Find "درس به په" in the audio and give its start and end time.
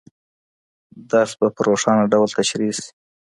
1.11-1.61